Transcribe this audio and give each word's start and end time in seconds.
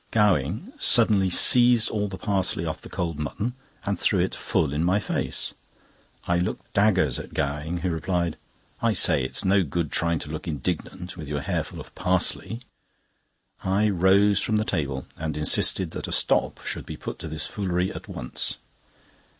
Gowing 0.09 0.73
suddenly 0.79 1.29
seized 1.29 1.91
all 1.91 2.07
the 2.07 2.17
parsley 2.17 2.65
off 2.65 2.81
the 2.81 2.89
cold 2.89 3.19
mutton, 3.19 3.53
and 3.85 3.99
threw 3.99 4.19
it 4.19 4.33
full 4.33 4.73
in 4.73 4.83
my 4.83 4.99
face. 4.99 5.53
I 6.25 6.39
looked 6.39 6.73
daggers 6.73 7.19
at 7.19 7.35
Gowing, 7.35 7.81
who 7.81 7.91
replied: 7.91 8.35
"I 8.81 8.93
say, 8.93 9.23
it's 9.23 9.45
no 9.45 9.61
good 9.61 9.91
trying 9.91 10.17
to 10.17 10.31
look 10.31 10.47
indignant, 10.47 11.17
with 11.17 11.29
your 11.29 11.41
hair 11.41 11.63
full 11.63 11.79
of 11.79 11.93
parsley." 11.93 12.61
I 13.63 13.89
rose 13.89 14.39
from 14.39 14.55
the 14.55 14.65
table, 14.65 15.05
and 15.17 15.37
insisted 15.37 15.91
that 15.91 16.07
a 16.07 16.11
stop 16.11 16.65
should 16.65 16.87
be 16.87 16.97
put 16.97 17.19
to 17.19 17.27
this 17.27 17.45
foolery 17.45 17.93
at 17.93 18.07
once. 18.07 18.57